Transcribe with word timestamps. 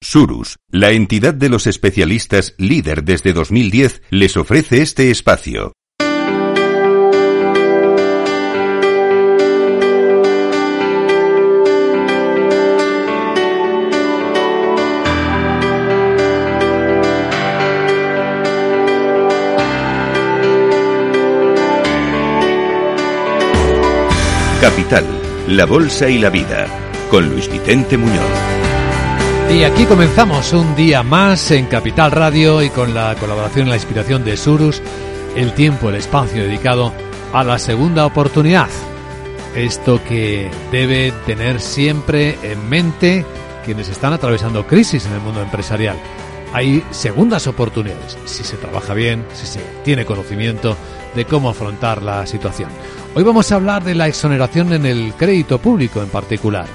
Surus, 0.00 0.58
la 0.70 0.92
entidad 0.92 1.34
de 1.34 1.48
los 1.48 1.66
especialistas 1.66 2.54
líder 2.56 3.02
desde 3.02 3.32
2010, 3.32 4.02
les 4.10 4.36
ofrece 4.36 4.80
este 4.80 5.10
espacio. 5.10 5.72
Capital, 24.60 25.04
la 25.48 25.66
Bolsa 25.66 26.08
y 26.08 26.18
la 26.18 26.30
Vida, 26.30 26.66
con 27.10 27.28
Luis 27.28 27.50
Vicente 27.50 27.96
Muñoz. 27.96 28.67
Y 29.50 29.64
aquí 29.64 29.86
comenzamos 29.86 30.52
un 30.52 30.76
día 30.76 31.02
más 31.02 31.50
en 31.50 31.66
Capital 31.66 32.12
Radio 32.12 32.62
y 32.62 32.68
con 32.68 32.92
la 32.92 33.16
colaboración 33.16 33.66
y 33.66 33.70
la 33.70 33.76
inspiración 33.76 34.22
de 34.22 34.36
Surus, 34.36 34.82
el 35.34 35.54
tiempo, 35.54 35.88
el 35.88 35.96
espacio 35.96 36.44
dedicado 36.44 36.92
a 37.32 37.42
la 37.42 37.58
segunda 37.58 38.04
oportunidad. 38.04 38.68
Esto 39.56 40.00
que 40.04 40.50
debe 40.70 41.12
tener 41.24 41.60
siempre 41.60 42.38
en 42.42 42.68
mente 42.68 43.24
quienes 43.64 43.88
están 43.88 44.12
atravesando 44.12 44.66
crisis 44.66 45.06
en 45.06 45.14
el 45.14 45.20
mundo 45.20 45.42
empresarial. 45.42 45.96
Hay 46.52 46.84
segundas 46.90 47.46
oportunidades, 47.46 48.18
si 48.26 48.44
se 48.44 48.58
trabaja 48.58 48.92
bien, 48.92 49.24
si 49.32 49.46
se 49.46 49.60
tiene 49.82 50.04
conocimiento 50.04 50.76
de 51.16 51.24
cómo 51.24 51.48
afrontar 51.48 52.02
la 52.02 52.26
situación. 52.26 52.70
Hoy 53.14 53.24
vamos 53.24 53.50
a 53.50 53.56
hablar 53.56 53.82
de 53.82 53.94
la 53.94 54.08
exoneración 54.08 54.74
en 54.74 54.84
el 54.84 55.14
crédito 55.14 55.58
público 55.58 56.02
en 56.02 56.08
particular. 56.10 56.66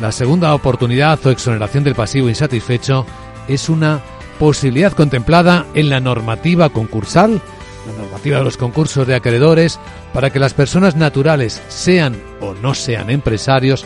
La 0.00 0.12
segunda 0.12 0.54
oportunidad 0.54 1.24
o 1.26 1.30
exoneración 1.30 1.84
del 1.84 1.94
pasivo 1.94 2.28
insatisfecho 2.28 3.06
es 3.48 3.68
una 3.68 4.00
posibilidad 4.38 4.92
contemplada 4.92 5.66
en 5.74 5.88
la 5.88 6.00
normativa 6.00 6.70
concursal, 6.70 7.40
la 7.86 8.02
normativa 8.02 8.38
de 8.38 8.44
los 8.44 8.56
concursos 8.56 9.06
de 9.06 9.14
acreedores, 9.14 9.78
para 10.12 10.30
que 10.30 10.38
las 10.38 10.54
personas 10.54 10.96
naturales, 10.96 11.62
sean 11.68 12.20
o 12.40 12.54
no 12.54 12.74
sean 12.74 13.10
empresarios, 13.10 13.84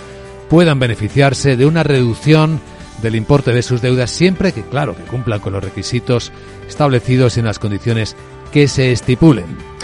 puedan 0.48 0.78
beneficiarse 0.78 1.56
de 1.56 1.66
una 1.66 1.82
reducción 1.82 2.60
del 3.02 3.16
importe 3.16 3.52
de 3.52 3.62
sus 3.62 3.82
deudas 3.82 4.10
siempre 4.10 4.52
que, 4.52 4.62
claro, 4.62 4.96
que 4.96 5.02
cumplan 5.02 5.40
con 5.40 5.52
los 5.52 5.62
requisitos 5.62 6.32
establecidos 6.66 7.36
en 7.36 7.44
las 7.44 7.58
condiciones 7.58 8.16
que 8.52 8.68
se 8.68 8.92
estipulen. 8.92 9.75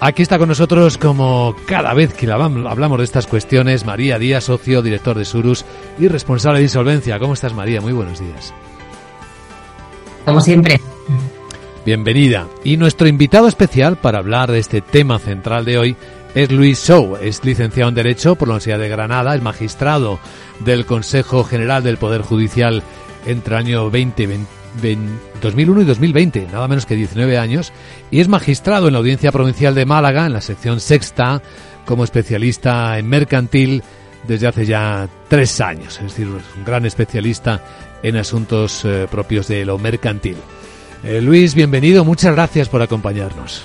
Aquí 0.00 0.22
está 0.22 0.38
con 0.38 0.48
nosotros, 0.48 0.96
como 0.96 1.56
cada 1.66 1.92
vez 1.92 2.14
que 2.14 2.30
hablamos 2.30 2.98
de 2.98 3.04
estas 3.04 3.26
cuestiones, 3.26 3.84
María 3.84 4.16
Díaz, 4.18 4.44
socio, 4.44 4.80
director 4.80 5.18
de 5.18 5.24
Surus 5.24 5.64
y 5.98 6.06
responsable 6.06 6.58
de 6.60 6.66
insolvencia. 6.66 7.18
¿Cómo 7.18 7.34
estás, 7.34 7.52
María? 7.52 7.80
Muy 7.80 7.92
buenos 7.92 8.20
días. 8.20 8.54
Como 10.24 10.40
siempre. 10.40 10.80
Bienvenida. 11.84 12.46
Y 12.62 12.76
nuestro 12.76 13.08
invitado 13.08 13.48
especial 13.48 13.96
para 13.96 14.18
hablar 14.18 14.52
de 14.52 14.60
este 14.60 14.82
tema 14.82 15.18
central 15.18 15.64
de 15.64 15.78
hoy 15.78 15.96
es 16.34 16.52
Luis 16.52 16.78
Show. 16.86 17.16
Es 17.20 17.44
licenciado 17.44 17.88
en 17.88 17.96
Derecho 17.96 18.36
por 18.36 18.46
la 18.46 18.54
Universidad 18.54 18.78
de 18.78 18.88
Granada, 18.88 19.34
es 19.34 19.42
magistrado 19.42 20.20
del 20.60 20.86
Consejo 20.86 21.42
General 21.42 21.82
del 21.82 21.96
Poder 21.96 22.22
Judicial 22.22 22.84
entre 23.26 23.56
el 23.56 23.60
año 23.60 23.82
2020 23.90 24.57
2001 24.80 25.82
y 25.82 25.84
2020, 25.84 26.46
nada 26.52 26.68
menos 26.68 26.86
que 26.86 26.96
19 26.96 27.38
años, 27.38 27.72
y 28.10 28.20
es 28.20 28.28
magistrado 28.28 28.86
en 28.86 28.94
la 28.94 28.98
Audiencia 28.98 29.32
Provincial 29.32 29.74
de 29.74 29.86
Málaga, 29.86 30.26
en 30.26 30.32
la 30.32 30.40
sección 30.40 30.80
sexta, 30.80 31.42
como 31.84 32.04
especialista 32.04 32.98
en 32.98 33.08
mercantil 33.08 33.82
desde 34.26 34.46
hace 34.46 34.66
ya 34.66 35.08
tres 35.28 35.60
años, 35.60 35.96
es 35.96 36.02
decir, 36.02 36.26
un 36.26 36.64
gran 36.64 36.84
especialista 36.86 37.62
en 38.02 38.16
asuntos 38.16 38.84
eh, 38.84 39.06
propios 39.10 39.48
de 39.48 39.64
lo 39.64 39.78
mercantil. 39.78 40.36
Eh, 41.04 41.20
Luis, 41.20 41.54
bienvenido, 41.54 42.04
muchas 42.04 42.34
gracias 42.34 42.68
por 42.68 42.82
acompañarnos. 42.82 43.64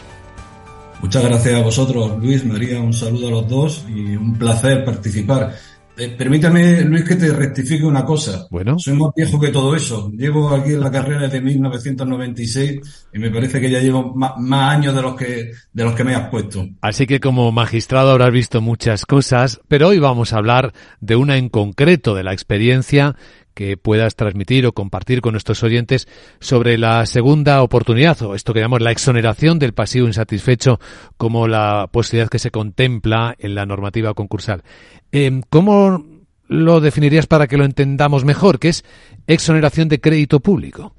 Muchas 1.02 1.24
gracias 1.26 1.56
a 1.56 1.62
vosotros, 1.62 2.18
Luis, 2.22 2.46
María, 2.46 2.80
un 2.80 2.94
saludo 2.94 3.28
a 3.28 3.32
los 3.32 3.50
dos 3.50 3.86
y 3.90 4.16
un 4.16 4.38
placer 4.38 4.86
participar 4.86 5.54
eh, 5.96 6.16
permítame, 6.18 6.82
Luis, 6.82 7.04
que 7.04 7.16
te 7.16 7.32
rectifique 7.32 7.86
una 7.86 8.04
cosa. 8.04 8.48
Bueno. 8.50 8.80
Soy 8.80 8.94
más 8.94 9.12
viejo 9.16 9.40
que 9.40 9.50
todo 9.50 9.76
eso. 9.76 10.12
Llevo 10.12 10.50
aquí 10.50 10.72
en 10.72 10.80
la 10.80 10.92
carrera 10.92 11.22
desde 11.22 11.42
1996 11.42 13.08
y 13.14 13.20
me 13.20 13.30
parece 13.30 13.62
que 13.62 13.70
ya 13.70 13.80
llevo 13.80 14.14
más, 14.16 14.34
años 14.52 14.96
de 14.96 15.02
los 15.02 15.16
que 15.16 15.52
de 15.72 15.84
los 15.84 15.94
que 15.94 16.04
me 16.04 16.16
has 16.16 16.30
puesto. 16.30 16.68
Así 16.82 17.06
que 17.06 17.20
como 17.20 17.52
magistrado 17.52 18.12
habrás 18.12 18.32
visto 18.32 18.60
muchas 18.60 19.06
cosas, 19.06 19.62
pero 19.68 19.90
hoy 19.90 20.00
vamos 20.00 20.34
a 20.34 20.38
hablar 20.38 20.74
de 21.00 21.16
una 21.16 21.38
en 21.38 21.50
concreto 21.50 22.16
de 22.16 22.24
la 22.24 22.34
experiencia 22.34 23.16
que 23.54 23.78
puedas 23.78 24.16
transmitir 24.16 24.66
o 24.66 24.74
compartir 24.74 25.22
con 25.22 25.34
nuestros 25.34 25.64
oyentes 25.64 26.08
sobre 26.40 26.78
la 26.78 27.06
segunda 27.06 27.62
oportunidad 27.62 28.22
o 28.24 28.36
esto 28.36 28.54
que 28.54 28.60
llamamos 28.60 28.82
la 28.82 28.92
exoneración 28.92 29.60
del 29.60 29.74
pasivo 29.74 30.08
insatisfecho 30.08 30.80
como 31.18 31.48
la 31.48 31.88
posibilidad 31.92 32.30
que 32.30 32.40
se 32.40 32.52
contempla 32.52 33.36
en 33.38 33.56
la 33.56 33.66
normativa 33.66 34.14
concursal. 34.14 34.64
Em, 35.12 35.42
¿Cómo 35.50 36.06
lo 36.48 36.82
definirías 36.82 37.28
para 37.28 37.48
que 37.48 37.58
lo 37.58 37.66
entendamos 37.66 38.26
mejor? 38.26 38.60
¿Qué 38.60 38.70
es 38.70 38.84
exoneración 39.28 39.90
de 39.90 40.02
crédito 40.02 40.40
público? 40.40 40.96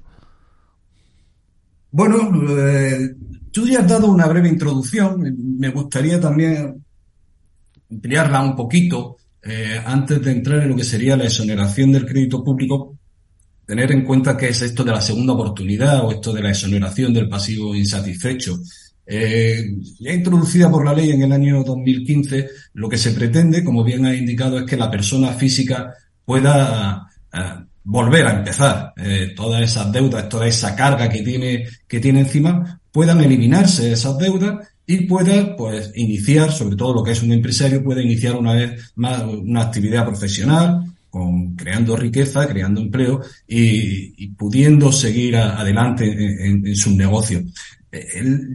Bueno, 1.91 2.29
eh, 2.57 3.15
tú 3.51 3.65
ya 3.65 3.79
has 3.79 3.87
dado 3.87 4.11
una 4.11 4.27
breve 4.27 4.49
introducción. 4.49 5.57
Me 5.57 5.69
gustaría 5.69 6.19
también 6.19 6.83
ampliarla 7.89 8.41
un 8.41 8.55
poquito 8.55 9.17
eh, 9.47 9.79
antes 9.85 10.19
de 10.23 10.31
entrar 10.31 10.63
en 10.63 10.69
lo 10.69 10.75
que 10.75 10.83
sería 10.83 11.15
la 11.15 11.25
exoneración 11.25 11.91
del 11.91 12.05
crédito 12.05 12.43
público, 12.43 12.97
tener 13.63 13.91
en 13.91 14.03
cuenta 14.03 14.35
qué 14.35 14.49
es 14.49 14.61
esto 14.63 14.83
de 14.83 14.91
la 14.91 15.01
segunda 15.01 15.33
oportunidad 15.33 16.03
o 16.03 16.11
esto 16.11 16.33
de 16.33 16.41
la 16.41 16.49
exoneración 16.49 17.13
del 17.13 17.29
pasivo 17.29 17.75
insatisfecho. 17.75 18.57
Eh, 19.05 19.63
ya 19.99 20.13
introducida 20.13 20.71
por 20.71 20.83
la 20.83 20.95
ley 20.95 21.11
en 21.11 21.21
el 21.21 21.31
año 21.31 21.63
2015, 21.63 22.49
lo 22.73 22.89
que 22.89 22.97
se 22.97 23.11
pretende, 23.11 23.63
como 23.63 23.83
bien 23.83 24.07
ha 24.07 24.15
indicado, 24.15 24.57
es 24.57 24.65
que 24.65 24.77
la 24.77 24.89
persona 24.89 25.29
física 25.33 25.93
pueda 26.25 27.07
eh, 27.31 27.39
volver 27.83 28.25
a 28.25 28.37
empezar. 28.37 28.93
Todas 29.35 29.61
esas 29.61 29.91
deudas, 29.91 30.27
toda 30.27 30.47
esa 30.47 30.75
carga 30.75 31.07
que 31.07 31.21
tiene, 31.21 31.67
que 31.87 31.99
tiene 31.99 32.21
encima, 32.21 32.81
puedan 32.91 33.21
eliminarse 33.21 33.91
esas 33.91 34.17
deudas 34.17 34.67
y 34.87 35.01
pueda 35.05 35.55
pues 35.55 35.91
iniciar, 35.95 36.51
sobre 36.51 36.75
todo 36.75 36.93
lo 36.93 37.03
que 37.03 37.11
es 37.11 37.23
un 37.23 37.31
empresario, 37.31 37.83
puede 37.83 38.03
iniciar 38.03 38.35
una 38.35 38.53
vez 38.53 38.93
más 38.95 39.23
una 39.23 39.63
actividad 39.63 40.05
profesional, 40.05 40.83
con, 41.09 41.55
creando 41.55 41.95
riqueza, 41.95 42.47
creando 42.47 42.81
empleo 42.81 43.21
y, 43.47 44.27
pudiendo 44.29 44.91
seguir 44.91 45.37
adelante 45.37 46.05
en, 46.05 46.67
en, 46.67 46.75
sus 46.75 46.93
negocios. 46.93 47.43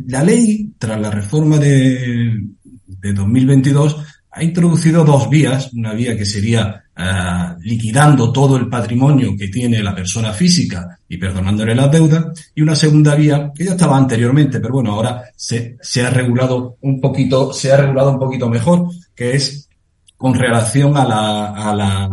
la 0.07 0.23
ley, 0.23 0.73
tras 0.79 1.01
la 1.01 1.11
reforma 1.11 1.59
de, 1.59 2.39
de 2.87 3.13
2022, 3.13 3.97
ha 4.33 4.45
introducido 4.45 5.05
dos 5.05 5.29
vías, 5.29 5.73
una 5.73 5.93
vía 5.93 6.17
que 6.17 6.25
sería 6.25 6.85
uh, 6.97 7.61
liquidando 7.63 8.33
todo 8.33 8.57
el 8.57 8.69
patrimonio 8.69 9.37
que 9.37 9.49
tiene 9.49 9.83
la 9.83 9.95
persona 9.95 10.33
física 10.33 10.99
y 11.09 11.17
perdonándole 11.17 11.75
las 11.75 11.91
deudas, 11.91 12.27
y 12.55 12.63
una 12.63 12.77
segunda 12.77 13.17
vía 13.17 13.51
que 13.55 13.65
ya 13.65 13.73
estaba 13.73 13.97
anteriormente, 13.97 14.61
pero 14.61 14.75
bueno, 14.75 14.93
ahora 14.93 15.25
se, 15.35 15.77
se 15.81 16.07
ha 16.07 16.11
regulado 16.11 16.77
un 16.83 17.01
poquito, 17.01 17.53
se 17.53 17.73
ha 17.73 17.77
regulado 17.77 18.13
un 18.13 18.19
poquito 18.21 18.49
mejor, 18.49 18.89
que 19.15 19.35
es 19.35 19.69
con 20.17 20.35
relación 20.35 20.97
a 20.97 21.05
la, 21.05 21.71
a 21.71 21.75
la, 21.75 22.11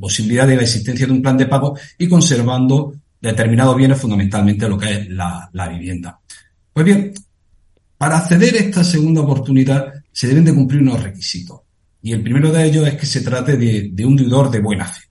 posibilidad 0.00 0.46
de 0.46 0.56
la 0.56 0.62
existencia 0.62 1.06
de 1.06 1.12
un 1.12 1.20
plan 1.22 1.36
de 1.36 1.46
pago 1.46 1.76
y 1.98 2.08
conservando 2.08 2.94
determinados 3.20 3.76
bienes, 3.76 4.00
fundamentalmente 4.00 4.68
lo 4.68 4.78
que 4.78 4.92
es 4.92 5.08
la, 5.10 5.48
la 5.52 5.68
vivienda. 5.68 6.18
Pues 6.72 6.86
bien, 6.86 7.12
para 7.98 8.18
acceder 8.18 8.54
a 8.54 8.58
esta 8.58 8.82
segunda 8.82 9.20
oportunidad 9.20 9.92
se 10.12 10.28
deben 10.28 10.44
de 10.44 10.54
cumplir 10.54 10.82
unos 10.82 11.02
requisitos. 11.02 11.60
Y 12.02 12.12
el 12.12 12.22
primero 12.22 12.50
de 12.50 12.66
ellos 12.66 12.86
es 12.88 12.94
que 12.94 13.06
se 13.06 13.20
trate 13.20 13.56
de, 13.56 14.06
un 14.06 14.16
deudor 14.16 14.50
de 14.50 14.60
buena 14.60 14.86
fe. 14.86 15.02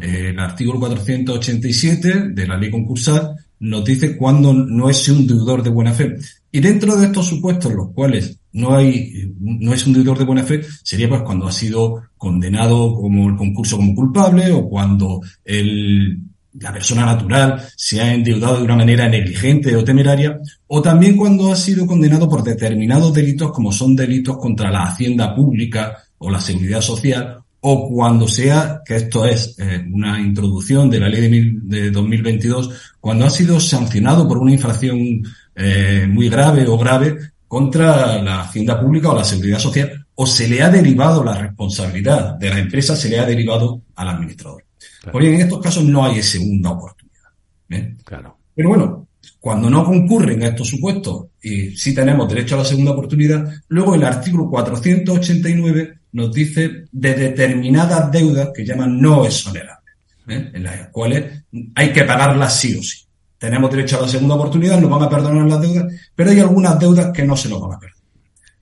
Eh, 0.00 0.30
el 0.30 0.38
artículo 0.38 0.78
487 0.80 2.30
de 2.30 2.46
la 2.46 2.56
ley 2.56 2.70
concursal 2.70 3.34
nos 3.60 3.84
dice 3.84 4.16
cuándo 4.16 4.52
no 4.52 4.90
es 4.90 5.08
un 5.08 5.26
deudor 5.26 5.62
de 5.62 5.70
buena 5.70 5.92
fe. 5.92 6.16
Y 6.52 6.60
dentro 6.60 6.96
de 6.96 7.06
estos 7.06 7.26
supuestos, 7.26 7.72
los 7.72 7.92
cuales 7.92 8.38
no 8.52 8.74
hay, 8.74 9.34
no 9.40 9.72
es 9.72 9.86
un 9.86 9.94
deudor 9.94 10.18
de 10.18 10.24
buena 10.24 10.42
fe, 10.42 10.62
sería 10.82 11.08
pues 11.08 11.22
cuando 11.22 11.46
ha 11.46 11.52
sido 11.52 12.02
condenado 12.16 12.94
como 12.94 13.28
el 13.28 13.36
concurso 13.36 13.76
como 13.76 13.94
culpable 13.94 14.52
o 14.52 14.68
cuando 14.68 15.20
el, 15.44 16.20
la 16.60 16.72
persona 16.72 17.04
natural 17.04 17.62
se 17.76 18.00
ha 18.00 18.12
endeudado 18.12 18.58
de 18.58 18.64
una 18.64 18.76
manera 18.76 19.08
negligente 19.08 19.74
o 19.76 19.84
temeraria, 19.84 20.38
o 20.66 20.80
también 20.80 21.16
cuando 21.16 21.52
ha 21.52 21.56
sido 21.56 21.86
condenado 21.86 22.28
por 22.28 22.42
determinados 22.42 23.12
delitos 23.12 23.52
como 23.52 23.72
son 23.72 23.96
delitos 23.96 24.36
contra 24.38 24.70
la 24.70 24.84
hacienda 24.84 25.34
pública 25.34 25.98
o 26.18 26.30
la 26.30 26.40
seguridad 26.40 26.80
social, 26.80 27.38
o 27.66 27.88
cuando 27.88 28.28
sea, 28.28 28.82
que 28.84 28.96
esto 28.96 29.24
es 29.24 29.56
eh, 29.58 29.82
una 29.90 30.20
introducción 30.20 30.90
de 30.90 31.00
la 31.00 31.08
ley 31.08 31.30
de, 31.62 31.80
de, 31.80 31.90
2022, 31.90 32.70
cuando 33.00 33.24
ha 33.24 33.30
sido 33.30 33.58
sancionado 33.58 34.28
por 34.28 34.38
una 34.38 34.52
infracción 34.52 35.22
eh, 35.54 36.06
muy 36.08 36.28
grave 36.28 36.66
o 36.68 36.76
grave 36.76 37.16
contra 37.48 38.20
la 38.22 38.42
hacienda 38.42 38.78
pública 38.78 39.10
o 39.10 39.16
la 39.16 39.24
seguridad 39.24 39.58
social, 39.58 40.06
o 40.14 40.26
se 40.26 40.46
le 40.46 40.62
ha 40.62 40.68
derivado 40.68 41.24
la 41.24 41.38
responsabilidad 41.38 42.34
de 42.34 42.50
la 42.50 42.58
empresa, 42.58 42.94
se 42.94 43.08
le 43.08 43.18
ha 43.18 43.24
derivado 43.24 43.80
al 43.96 44.08
administrador. 44.08 44.64
Pues 45.10 45.22
bien, 45.22 45.34
en 45.34 45.40
estos 45.42 45.60
casos 45.60 45.84
no 45.84 46.04
hay 46.04 46.22
segunda 46.22 46.70
oportunidad. 46.70 47.30
¿eh? 47.70 47.96
Claro. 48.04 48.38
Pero 48.54 48.68
bueno, 48.68 49.08
cuando 49.40 49.68
no 49.68 49.84
concurren 49.84 50.42
a 50.42 50.48
estos 50.48 50.68
supuestos 50.68 51.26
y 51.42 51.70
sí 51.76 51.94
tenemos 51.94 52.28
derecho 52.28 52.54
a 52.54 52.58
la 52.58 52.64
segunda 52.64 52.92
oportunidad, 52.92 53.52
luego 53.68 53.94
el 53.94 54.04
artículo 54.04 54.48
489 54.48 55.98
nos 56.12 56.32
dice 56.32 56.84
de 56.90 57.14
determinadas 57.14 58.10
deudas 58.10 58.50
que 58.54 58.64
llaman 58.64 59.00
no 59.00 59.24
exonerables, 59.24 59.94
¿eh? 60.28 60.50
en 60.54 60.62
las 60.62 60.88
cuales 60.88 61.44
hay 61.74 61.92
que 61.92 62.04
pagarlas 62.04 62.58
sí 62.58 62.76
o 62.78 62.82
sí. 62.82 63.04
Tenemos 63.36 63.70
derecho 63.70 63.98
a 63.98 64.02
la 64.02 64.08
segunda 64.08 64.36
oportunidad, 64.36 64.80
nos 64.80 64.90
van 64.90 65.02
a 65.02 65.10
perdonar 65.10 65.46
las 65.46 65.60
deudas, 65.60 65.92
pero 66.14 66.30
hay 66.30 66.40
algunas 66.40 66.78
deudas 66.78 67.12
que 67.12 67.24
no 67.24 67.36
se 67.36 67.48
nos 67.48 67.60
van 67.60 67.72
a 67.72 67.78
perdonar. 67.78 68.03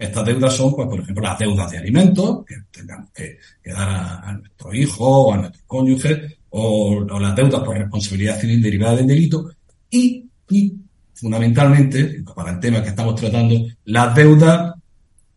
Estas 0.02 0.24
deudas 0.24 0.52
son, 0.52 0.74
pues, 0.74 0.88
por 0.88 0.98
ejemplo, 0.98 1.22
las 1.22 1.38
deudas 1.38 1.70
de 1.70 1.78
alimentos 1.78 2.44
que 2.44 2.56
tengamos 2.72 3.10
que, 3.12 3.38
dar 3.64 3.88
a, 4.24 4.32
nuestro 4.32 4.74
hijo 4.74 5.06
o 5.06 5.32
a 5.32 5.36
nuestro 5.36 5.62
cónyuge, 5.64 6.38
o, 6.50 7.04
las 7.20 7.36
deudas 7.36 7.62
por 7.62 7.78
responsabilidad 7.78 8.40
civil 8.40 8.60
derivada 8.60 8.96
del 8.96 9.06
delito, 9.06 9.48
y, 9.88 10.26
y 10.50 10.74
fundamentalmente, 11.14 12.20
para 12.34 12.50
el 12.50 12.58
tema 12.58 12.82
que 12.82 12.88
estamos 12.88 13.14
tratando, 13.14 13.54
las 13.84 14.12
deudas 14.12 14.74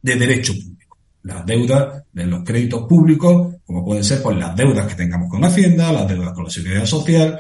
de 0.01 0.15
derecho 0.15 0.53
público. 0.53 0.97
Las 1.21 1.45
deudas 1.45 2.03
de 2.11 2.25
los 2.25 2.43
créditos 2.43 2.87
públicos, 2.87 3.57
como 3.67 3.85
pueden 3.85 4.03
ser 4.03 4.23
pues, 4.23 4.35
las 4.35 4.55
deudas 4.55 4.87
que 4.87 4.95
tengamos 4.95 5.29
con 5.29 5.45
Hacienda, 5.45 5.93
las 5.93 6.07
deudas 6.07 6.33
con 6.33 6.45
la 6.45 6.49
Seguridad 6.49 6.85
Social, 6.87 7.39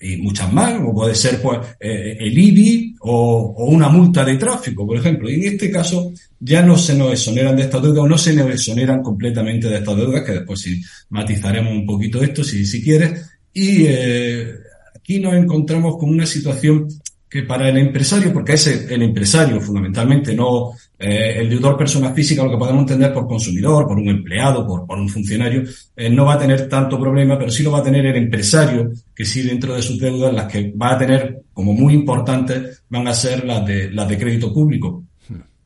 y 0.00 0.16
muchas 0.16 0.50
más, 0.52 0.74
como 0.74 0.94
puede 0.94 1.14
ser 1.14 1.40
pues 1.42 1.58
eh, 1.78 2.16
el 2.18 2.36
IBI 2.36 2.96
o, 3.00 3.54
o, 3.56 3.66
una 3.66 3.88
multa 3.88 4.24
de 4.24 4.36
tráfico, 4.36 4.86
por 4.86 4.96
ejemplo. 4.96 5.28
Y 5.28 5.34
en 5.34 5.52
este 5.54 5.70
caso 5.70 6.12
ya 6.38 6.62
no 6.62 6.78
se 6.78 6.96
nos 6.96 7.12
exoneran 7.12 7.56
de 7.56 7.62
estas 7.62 7.82
deudas 7.82 8.04
o 8.04 8.08
no 8.08 8.16
se 8.16 8.32
nos 8.32 8.50
exoneran 8.50 9.02
completamente 9.02 9.68
de 9.68 9.76
estas 9.76 9.96
deudas, 9.96 10.24
que 10.24 10.32
después 10.32 10.60
sí 10.60 10.82
matizaremos 11.10 11.72
un 11.72 11.84
poquito 11.84 12.22
esto 12.22 12.42
si, 12.42 12.64
si 12.64 12.82
quieres. 12.82 13.30
Y 13.52 13.84
eh, 13.86 14.54
aquí 14.94 15.18
nos 15.20 15.34
encontramos 15.34 15.98
con 15.98 16.08
una 16.08 16.26
situación 16.26 16.88
que 17.28 17.42
para 17.42 17.68
el 17.68 17.76
empresario, 17.76 18.32
porque 18.32 18.54
es 18.54 18.66
el 18.66 19.02
empresario 19.02 19.60
fundamentalmente, 19.60 20.34
no 20.34 20.72
eh, 21.02 21.40
el 21.40 21.48
deudor 21.48 21.78
persona 21.78 22.12
física, 22.12 22.44
lo 22.44 22.50
que 22.50 22.58
podemos 22.58 22.82
entender 22.82 23.10
por 23.10 23.26
consumidor, 23.26 23.88
por 23.88 23.96
un 23.96 24.08
empleado, 24.08 24.66
por, 24.66 24.98
un 24.98 25.08
funcionario, 25.08 25.64
eh, 25.96 26.10
no 26.10 26.26
va 26.26 26.34
a 26.34 26.38
tener 26.38 26.68
tanto 26.68 27.00
problema, 27.00 27.38
pero 27.38 27.50
sí 27.50 27.62
lo 27.62 27.72
va 27.72 27.78
a 27.78 27.82
tener 27.82 28.04
el 28.04 28.16
empresario, 28.16 28.92
que 29.14 29.24
sí 29.24 29.40
dentro 29.40 29.74
de 29.74 29.80
sus 29.80 29.98
deudas, 29.98 30.34
las 30.34 30.52
que 30.52 30.72
va 30.72 30.92
a 30.92 30.98
tener 30.98 31.40
como 31.54 31.72
muy 31.72 31.94
importantes 31.94 32.82
van 32.90 33.08
a 33.08 33.14
ser 33.14 33.46
las 33.46 33.66
de, 33.66 33.90
las 33.90 34.06
de 34.08 34.18
crédito 34.18 34.52
público. 34.52 35.04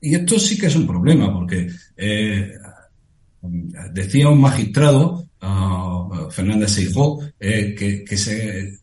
Y 0.00 0.14
esto 0.14 0.38
sí 0.38 0.56
que 0.56 0.66
es 0.66 0.76
un 0.76 0.86
problema, 0.86 1.32
porque 1.32 1.68
eh, 1.96 2.52
decía 3.92 4.28
un 4.28 4.40
magistrado, 4.40 5.26
uh, 5.42 6.30
Fernández 6.30 6.70
Seijó, 6.70 7.20
eh, 7.40 7.74
que, 7.76 8.04
que 8.04 8.16
se 8.16 8.78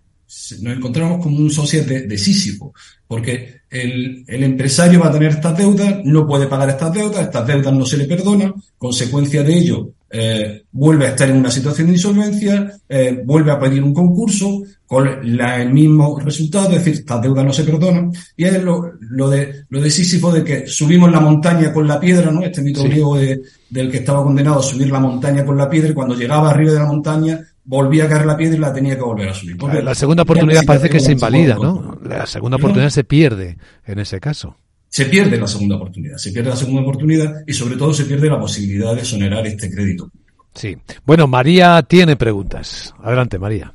nos 0.62 0.78
encontramos 0.78 1.22
como 1.22 1.38
un 1.38 1.52
socio 1.52 1.84
de, 1.84 2.08
de 2.08 2.18
Sísifo, 2.18 2.74
porque 3.08 3.62
el, 3.70 4.24
el, 4.28 4.44
empresario 4.44 5.02
va 5.02 5.08
a 5.08 5.12
tener 5.12 5.32
estas 5.32 5.58
deudas, 5.58 6.00
no 6.06 6.26
puede 6.26 6.48
pagar 6.48 6.70
estas 6.70 6.94
deudas, 6.94 7.22
estas 7.22 7.46
deudas 7.48 7.74
no 7.74 7.86
se 7.86 7.98
le 7.98 8.06
perdonan, 8.06 8.54
consecuencia 8.78 9.44
de 9.44 9.54
ello, 9.54 9.90
eh, 10.10 10.64
vuelve 10.72 11.06
a 11.06 11.10
estar 11.10 11.30
en 11.30 11.38
una 11.38 11.52
situación 11.52 11.88
de 11.88 11.94
insolvencia, 11.94 12.80
eh, 12.88 13.22
vuelve 13.26 13.52
a 13.52 13.60
pedir 13.60 13.84
un 13.84 13.94
concurso 13.94 14.62
con 14.86 15.38
la, 15.38 15.62
el 15.62 15.74
mismo 15.74 16.20
resultado, 16.20 16.70
es 16.70 16.84
decir, 16.84 16.94
estas 16.94 17.22
deudas 17.22 17.46
no 17.46 17.54
se 17.54 17.64
perdonan, 17.64 18.12
y 18.36 18.46
es 18.46 18.62
lo, 18.62 18.92
lo, 19.00 19.30
de, 19.30 19.64
lo 19.70 19.82
de 19.82 19.90
Sísifo 19.90 20.32
de 20.32 20.44
que 20.44 20.68
subimos 20.68 21.12
la 21.12 21.20
montaña 21.20 21.72
con 21.74 21.88
la 21.88 22.00
piedra, 22.00 22.32
¿no? 22.32 22.44
Este 22.44 22.62
mito 22.62 22.84
griego 22.84 23.18
de, 23.18 23.42
del 23.70 23.90
que 23.90 23.98
estaba 23.98 24.24
condenado 24.24 24.60
a 24.60 24.64
subir 24.64 24.92
la 24.92 25.00
montaña 25.00 25.46
con 25.46 25.58
la 25.58 25.70
piedra, 25.70 25.92
y 25.92 25.94
cuando 25.94 26.16
llegaba 26.16 26.52
arriba 26.52 26.74
de 26.74 26.80
la 26.80 26.86
montaña, 26.86 27.40
volvía 27.72 28.04
a 28.04 28.10
caer 28.10 28.26
la 28.26 28.36
piedra 28.36 28.58
y 28.58 28.60
la 28.60 28.74
tenía 28.74 28.96
que 28.96 29.02
volver 29.02 29.30
a 29.30 29.34
subir. 29.34 29.58
Porque 29.58 29.82
la 29.82 29.96
segunda 29.96 30.24
oportunidad 30.24 30.66
parece 30.66 30.90
que 30.90 31.00
se 31.00 31.14
invalida, 31.14 31.56
¿no? 31.56 31.98
La 32.04 32.26
segunda 32.26 32.58
oportunidad 32.58 32.90
se 32.90 33.06
pierde 33.06 33.58
en 33.86 34.00
ese 34.00 34.20
caso. 34.20 34.58
Se 34.90 35.06
pierde 35.06 35.38
la 35.38 35.48
segunda 35.48 35.78
oportunidad, 35.78 36.18
se 36.18 36.34
pierde 36.34 36.50
la 36.50 36.58
segunda 36.58 36.82
oportunidad 36.82 37.34
y 37.48 37.54
sobre 37.54 37.78
todo 37.78 37.94
se 37.94 38.04
pierde 38.04 38.30
la 38.30 38.38
posibilidad 38.38 38.94
de 38.94 39.00
exonerar 39.00 39.48
este 39.48 39.72
crédito. 39.72 40.12
Sí. 40.54 40.76
Bueno, 41.06 41.28
María 41.28 41.82
tiene 41.84 42.18
preguntas. 42.18 42.94
Adelante, 43.02 43.40
María. 43.40 43.74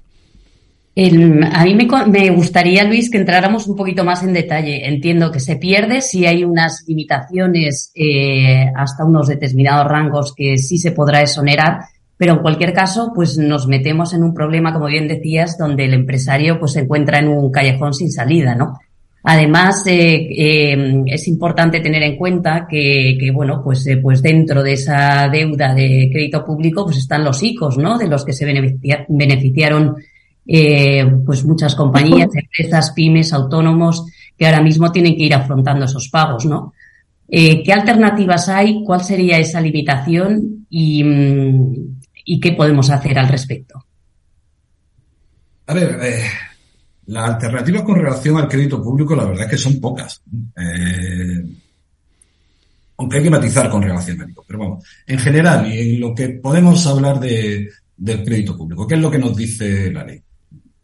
El, 0.94 1.42
a 1.42 1.64
mí 1.64 1.74
me, 1.74 1.86
me, 2.06 2.30
gustaría, 2.30 2.84
Luis, 2.84 3.10
que 3.10 3.16
entráramos 3.16 3.66
un 3.66 3.76
poquito 3.76 4.04
más 4.04 4.22
en 4.22 4.34
detalle. 4.34 4.86
Entiendo 4.86 5.32
que 5.32 5.40
se 5.40 5.56
pierde 5.56 6.02
si 6.02 6.26
hay 6.26 6.44
unas 6.44 6.84
limitaciones 6.86 7.92
eh, 7.94 8.70
hasta 8.76 9.06
unos 9.06 9.28
determinados 9.28 9.90
rangos 9.90 10.34
que 10.34 10.58
sí 10.58 10.76
se 10.76 10.92
podrá 10.92 11.22
exonerar, 11.22 11.80
pero 12.16 12.34
en 12.34 12.38
cualquier 12.38 12.72
caso, 12.72 13.12
pues 13.14 13.36
nos 13.36 13.66
metemos 13.66 14.14
en 14.14 14.22
un 14.22 14.32
problema, 14.32 14.72
como 14.72 14.86
bien 14.86 15.08
decías, 15.08 15.58
donde 15.58 15.84
el 15.84 15.94
empresario 15.94 16.58
pues 16.58 16.72
se 16.72 16.80
encuentra 16.80 17.18
en 17.18 17.28
un 17.28 17.50
callejón 17.50 17.92
sin 17.92 18.10
salida, 18.10 18.54
¿no? 18.54 18.78
Además, 19.28 19.84
eh, 19.88 20.28
eh, 20.38 21.02
es 21.06 21.26
importante 21.26 21.80
tener 21.80 22.00
en 22.04 22.16
cuenta 22.16 22.64
que, 22.70 23.18
que 23.18 23.32
bueno, 23.32 23.60
pues, 23.62 23.84
eh, 23.88 23.96
pues 23.96 24.22
dentro 24.22 24.62
de 24.62 24.74
esa 24.74 25.28
deuda 25.28 25.74
de 25.74 26.08
crédito 26.12 26.44
público, 26.44 26.84
pues 26.84 26.98
están 26.98 27.24
los 27.24 27.42
ICOs, 27.42 27.76
¿no? 27.76 27.98
De 27.98 28.06
los 28.06 28.24
que 28.24 28.32
se 28.32 28.46
beneficiaron, 29.08 29.96
pues 31.26 31.44
muchas 31.44 31.74
compañías, 31.74 32.28
empresas, 32.32 32.92
pymes, 32.92 33.32
autónomos, 33.32 34.06
que 34.38 34.46
ahora 34.46 34.62
mismo 34.62 34.92
tienen 34.92 35.16
que 35.16 35.24
ir 35.24 35.34
afrontando 35.34 35.86
esos 35.86 36.08
pagos, 36.08 36.46
¿no? 36.46 36.72
¿Qué 37.28 37.72
alternativas 37.72 38.48
hay? 38.48 38.84
¿Cuál 38.84 39.00
sería 39.00 39.38
esa 39.38 39.60
limitación? 39.60 40.66
Y, 40.70 41.02
mm, 41.02 41.96
y 42.26 42.38
qué 42.40 42.52
podemos 42.52 42.90
hacer 42.90 43.18
al 43.18 43.28
respecto. 43.28 43.86
A 45.68 45.72
ver, 45.72 45.98
eh, 46.02 46.28
las 47.06 47.30
alternativas 47.30 47.82
con 47.82 47.96
relación 47.96 48.36
al 48.36 48.48
crédito 48.48 48.82
público, 48.82 49.14
la 49.16 49.24
verdad 49.24 49.44
es 49.44 49.50
que 49.50 49.58
son 49.58 49.80
pocas. 49.80 50.20
Eh, 50.56 51.44
aunque 52.98 53.16
hay 53.16 53.22
que 53.22 53.30
matizar 53.30 53.70
con 53.70 53.82
relación 53.82 54.20
al 54.20 54.34
pero 54.46 54.58
vamos, 54.58 54.84
en 55.06 55.18
general, 55.18 55.72
y 55.72 55.78
en 55.78 56.00
lo 56.00 56.14
que 56.14 56.28
podemos 56.30 56.86
hablar 56.86 57.20
de, 57.20 57.68
del 57.96 58.24
crédito 58.24 58.56
público, 58.56 58.86
¿qué 58.86 58.96
es 58.96 59.00
lo 59.00 59.10
que 59.10 59.18
nos 59.18 59.36
dice 59.36 59.90
la 59.92 60.04
ley? 60.04 60.20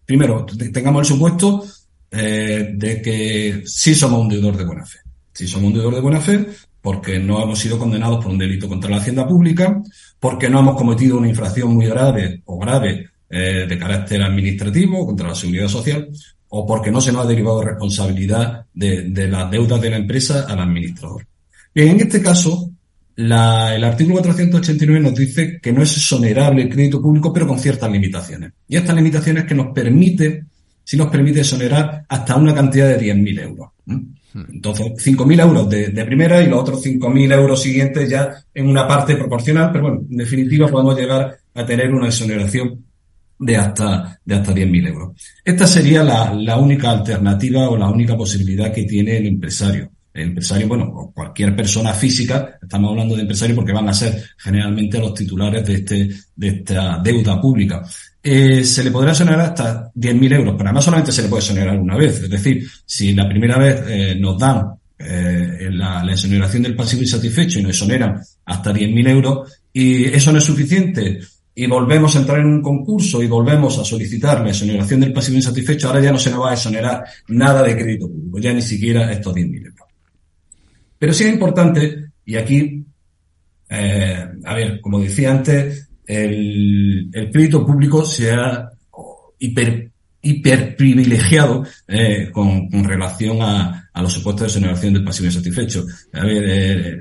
Primero, 0.05 0.47
tengamos 0.73 1.01
el 1.01 1.15
supuesto 1.15 1.65
eh, 2.11 2.73
de 2.75 3.03
que 3.03 3.63
sí 3.65 3.95
somos 3.95 4.21
un 4.21 4.29
deudor 4.29 4.57
de 4.57 4.65
buena 4.65 4.85
fe. 4.85 4.99
Si 5.33 5.49
somos 5.49 5.69
un 5.69 5.75
deudor 5.75 5.95
de 5.95 6.01
buena 6.01 6.21
fe, 6.21 6.47
porque 6.83 7.19
no 7.19 7.43
hemos 7.43 7.61
sido 7.61 7.79
condenados 7.79 8.23
por 8.23 8.33
un 8.33 8.39
delito 8.39 8.69
contra 8.69 8.91
la 8.91 8.97
hacienda 8.97 9.27
pública, 9.27 9.81
porque 10.19 10.51
no 10.51 10.61
hemos 10.61 10.77
cometido 10.77 11.17
una 11.17 11.29
infracción 11.29 11.73
muy 11.75 11.87
grave 11.87 12.43
o 12.45 12.59
grave 12.59 13.09
eh, 13.31 13.67
de 13.69 13.79
carácter 13.79 14.21
administrativo 14.21 15.07
contra 15.07 15.29
la 15.29 15.35
seguridad 15.35 15.69
social, 15.69 16.09
o 16.49 16.67
porque 16.67 16.91
no 16.91 17.01
se 17.01 17.13
nos 17.13 17.25
ha 17.25 17.29
derivado 17.29 17.63
responsabilidad 17.63 18.67
de, 18.75 19.05
de 19.05 19.29
las 19.29 19.51
deudas 19.51 19.81
de 19.81 19.91
la 19.91 19.97
empresa 19.97 20.45
al 20.47 20.59
administrador. 20.59 21.27
Bien, 21.75 21.89
en 21.91 22.01
este 22.01 22.21
caso, 22.21 22.71
la, 23.17 23.75
el 23.75 23.85
artículo 23.85 24.17
489 24.17 25.01
nos 25.01 25.15
dice 25.15 25.59
que 25.63 25.73
no 25.73 25.83
es 25.83 25.97
exonerable 25.97 26.63
el 26.63 26.69
crédito 26.69 27.01
público, 27.01 27.33
pero 27.33 27.47
con 27.47 27.59
ciertas 27.59 27.91
limitaciones. 27.91 28.53
Y 28.69 28.77
estas 28.77 28.97
limitaciones 28.97 29.45
que 29.45 29.55
nos 29.55 29.73
permite, 29.73 30.45
si 30.85 30.97
nos 30.97 31.09
permite 31.09 31.41
exonerar 31.41 32.05
hasta 32.09 32.37
una 32.37 32.55
cantidad 32.55 32.89
de 32.89 33.15
10.000 33.15 33.41
euros. 33.43 33.71
Entonces, 34.35 34.87
5.000 34.97 35.41
euros 35.43 35.69
de, 35.69 35.89
de, 35.89 36.05
primera 36.05 36.43
y 36.43 36.49
los 36.49 36.61
otros 36.61 36.85
5.000 36.85 37.35
euros 37.35 37.63
siguientes 37.63 38.09
ya 38.09 38.35
en 38.55 38.69
una 38.69 38.89
parte 38.89 39.17
proporcional, 39.17 39.71
pero 39.71 39.85
bueno, 39.85 40.03
en 40.11 40.17
definitiva 40.17 40.69
podemos 40.69 40.97
llegar 40.97 41.37
a 41.55 41.67
tener 41.67 41.93
una 41.93 42.07
exoneración 42.07 42.83
de 43.39 43.57
hasta, 43.57 44.19
de 44.25 44.35
hasta 44.35 44.55
10.000 44.55 44.89
euros. 44.89 45.11
Esta 45.45 45.67
sería 45.67 46.03
la, 46.03 46.33
la 46.33 46.57
única 46.57 46.91
alternativa 46.91 47.69
o 47.69 47.77
la 47.77 47.89
única 47.89 48.17
posibilidad 48.17 48.73
que 48.73 48.85
tiene 48.85 49.19
el 49.19 49.27
empresario. 49.27 49.91
El 50.15 50.29
empresario, 50.29 50.69
bueno, 50.69 51.11
cualquier 51.15 51.57
persona 51.57 51.93
física, 51.93 52.59
estamos 52.61 52.91
hablando 52.91 53.17
de 53.17 53.23
empresario 53.23 53.57
porque 53.57 53.73
van 53.73 53.89
a 53.89 53.95
ser 53.95 54.23
generalmente 54.37 54.99
los 54.99 55.15
titulares 55.15 55.65
de 55.67 55.75
este, 55.75 56.09
de 56.37 56.49
esta 56.49 56.99
deuda 56.99 57.41
pública 57.41 57.83
eh, 58.25 58.63
se 58.63 58.85
le 58.85 58.93
podrá 58.93 59.11
exonerar 59.11 59.41
hasta 59.41 59.93
10.000 59.95 60.35
euros, 60.37 60.55
pero 60.57 60.69
además 60.69 60.85
solamente 60.85 61.11
se 61.11 61.23
le 61.23 61.29
puede 61.29 61.43
exonerar 61.43 61.79
una 61.79 61.97
vez. 61.97 62.23
Es 62.23 62.31
decir, 62.31 62.69
si 62.87 63.15
la 63.15 63.29
primera 63.29 63.59
vez 63.59 63.83
eh, 63.89 64.15
nos 64.15 64.39
dan 64.39 64.75
eh, 64.99 65.69
la, 65.73 66.05
la, 66.05 66.13
exoneración 66.13 66.63
del 66.63 66.77
pasivo 66.77 67.03
insatisfecho 67.03 67.59
y 67.59 67.63
nos 67.63 67.73
exoneran 67.73 68.21
hasta 68.45 68.73
10.000 68.73 69.09
euros 69.09 69.61
y 69.73 70.05
eso 70.05 70.31
no 70.31 70.39
es 70.39 70.45
suficiente 70.45 71.19
y 71.55 71.67
volvemos 71.67 72.15
a 72.15 72.21
entrar 72.21 72.39
en 72.39 72.47
un 72.47 72.63
concurso 72.63 73.21
y 73.23 73.27
volvemos 73.27 73.77
a 73.79 73.85
solicitar 73.85 74.41
la 74.41 74.51
exoneración 74.51 75.01
del 75.01 75.13
pasivo 75.13 75.39
insatisfecho, 75.39 75.89
ahora 75.89 76.01
ya 76.01 76.13
no 76.13 76.19
se 76.19 76.31
nos 76.31 76.45
va 76.45 76.51
a 76.51 76.55
exonerar 76.55 77.05
nada 77.29 77.63
de 77.63 77.77
crédito 77.77 78.09
público, 78.09 78.39
ya 78.39 78.53
ni 78.53 78.63
siquiera 78.63 79.11
estos 79.13 79.35
10.000 79.35 79.67
euros. 79.67 79.87
Pero 80.99 81.13
sí 81.13 81.25
es 81.25 81.33
importante, 81.33 82.11
y 82.25 82.37
aquí, 82.37 82.87
a 83.69 84.55
ver, 84.55 84.81
como 84.81 85.01
decía 85.01 85.33
antes, 85.33 85.92
el, 86.13 87.11
el 87.13 87.31
crédito 87.31 87.65
público 87.65 88.05
se 88.05 88.33
ha 88.33 88.73
hiper, 89.43 89.91
hiper 90.23 90.77
privilegiado 90.77 91.65
eh, 91.87 92.31
con, 92.33 92.69
relación 92.85 93.43
a, 93.43 93.91
a, 93.93 94.03
los 94.03 94.13
supuestos 94.13 94.43
de 94.43 94.47
exoneración 94.47 94.95
del 94.95 95.05
pasivo 95.05 95.27
insatisfecho. 95.27 95.85
Eh, 96.13 96.97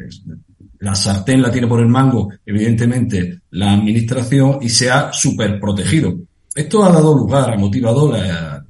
la 0.80 0.96
sartén 0.96 1.42
la 1.42 1.52
tiene 1.52 1.68
por 1.68 1.80
el 1.80 1.88
mango, 1.88 2.30
evidentemente, 2.46 3.42
la 3.52 3.74
administración 3.74 4.58
y 4.62 4.70
se 4.70 4.90
ha 4.90 5.14
super 5.14 5.60
protegido. 5.60 6.16
esto 6.56 6.84
ha 6.84 6.92
dado 6.92 7.16
lugar, 7.16 7.54
ha 7.54 7.58
motivado 7.58 8.16
el 8.16 8.64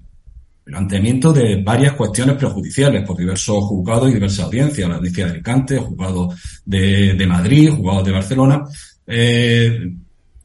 planteamiento 0.65 1.31
de 1.31 1.63
varias 1.63 1.93
cuestiones 1.93 2.36
prejudiciales 2.36 3.05
por 3.05 3.17
diversos 3.17 3.63
juzgados 3.63 4.10
y 4.10 4.13
diversas 4.13 4.45
audiencias, 4.45 4.89
la 4.89 4.95
audiencia 4.95 5.25
de 5.25 5.31
Alicante, 5.31 5.77
juzgados 5.77 6.62
de, 6.65 7.13
de 7.13 7.27
Madrid, 7.27 7.71
juzgados 7.71 8.05
de 8.05 8.12
Barcelona, 8.12 8.63
eh, 9.07 9.93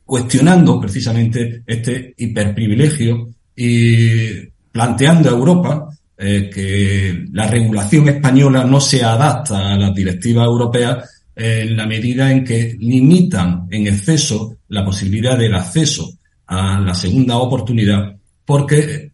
cuestionando 0.07 0.81
precisamente 0.81 1.63
este 1.67 2.15
hiperprivilegio 2.17 3.29
y 3.57 4.41
planteando 4.71 5.29
a 5.29 5.33
Europa 5.33 5.89
eh, 6.17 6.49
que 6.53 7.27
la 7.33 7.49
regulación 7.49 8.09
española 8.09 8.65
no 8.65 8.81
se 8.81 9.03
adapta 9.03 9.75
a 9.75 9.77
las 9.77 9.93
directivas 9.95 10.47
europeas 10.47 11.25
en 11.35 11.77
la 11.77 11.87
medida 11.87 12.31
en 12.31 12.45
que 12.45 12.77
limitan 12.79 13.67
en 13.71 13.89
exceso 13.89 14.57
la 14.69 14.85
posibilidad 14.85 15.37
del 15.37 15.55
acceso 15.55 16.11
a 16.47 16.81
la 16.81 16.95
segunda 16.95 17.37
oportunidad 17.39 18.17
porque 18.45 19.11